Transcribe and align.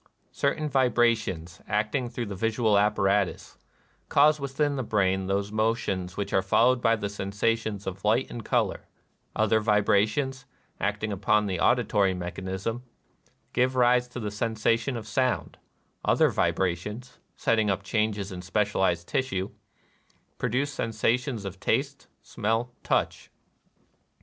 Certain 0.31 0.67
vibrations, 0.67 1.61
acting 1.67 2.09
through 2.09 2.25
the 2.25 2.33
visual 2.35 2.75
apparatus, 2.75 3.59
cause 4.09 4.39
within 4.39 4.75
the 4.75 4.81
brain 4.81 5.27
those 5.27 5.51
mo 5.51 5.75
tions 5.75 6.17
which 6.17 6.33
are 6.33 6.41
followed 6.41 6.81
by 6.81 6.95
the 6.95 7.07
sensations 7.07 7.85
of 7.85 8.03
light 8.03 8.27
and 8.31 8.43
color;— 8.43 8.87
other 9.35 9.59
vibrations, 9.59 10.47
acting 10.79 11.11
upon 11.11 11.45
the 11.45 11.59
auditory 11.59 12.15
mechanism, 12.15 12.81
give 13.53 13.75
rise 13.75 14.07
to 14.07 14.19
the 14.19 14.31
sensation 14.31 14.97
of 14.97 15.05
sound;— 15.07 15.59
other 16.03 16.29
vibrations, 16.29 17.19
setting 17.35 17.69
up 17.69 17.83
changes 17.83 18.31
in 18.31 18.41
specialized 18.41 19.07
tissue, 19.07 19.51
produce 20.39 20.73
sen 20.73 20.89
sations 20.89 21.45
of 21.45 21.59
taste, 21.59 22.07
smell, 22.23 22.73
touch. 22.81 23.29